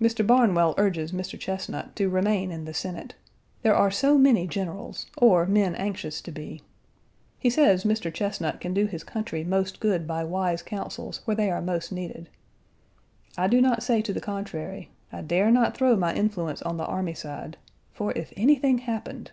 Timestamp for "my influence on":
15.96-16.76